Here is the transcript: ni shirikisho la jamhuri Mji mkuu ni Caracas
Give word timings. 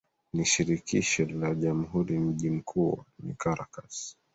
ni 0.33 0.45
shirikisho 0.51 1.25
la 1.25 1.55
jamhuri 1.55 2.19
Mji 2.19 2.49
mkuu 2.49 3.03
ni 3.19 3.33
Caracas 3.33 4.15